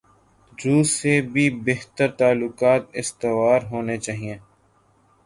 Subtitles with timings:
[0.57, 4.37] روس سے بھی بہتر تعلقات استوار ہونے چائیں۔